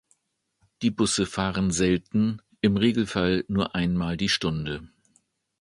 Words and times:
Die 0.81 0.89
Busse 0.89 1.27
fahren 1.27 1.69
selten, 1.69 2.41
im 2.59 2.75
Regelfall 2.75 3.45
nur 3.47 3.75
einmal 3.75 4.17
die 4.17 4.29
Stunde. 4.29 4.89